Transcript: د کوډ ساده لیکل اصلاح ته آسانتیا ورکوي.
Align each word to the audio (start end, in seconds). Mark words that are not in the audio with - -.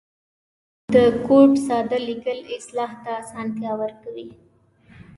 د 0.93 0.95
کوډ 1.25 1.51
ساده 1.67 1.97
لیکل 2.09 2.39
اصلاح 2.57 2.91
ته 3.03 3.09
آسانتیا 3.21 3.71
ورکوي. 3.81 4.27